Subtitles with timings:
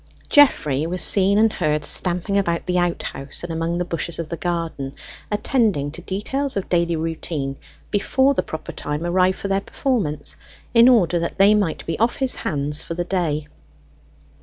[0.29, 4.35] Geoffrey was seen and heard stamping about the outhouse and among the bushes of the
[4.35, 4.95] garden,
[5.31, 7.55] attending to details of daily routine
[7.91, 10.37] before the proper time arrived for their performance,
[10.73, 13.47] in order that they might be off his hands for the day.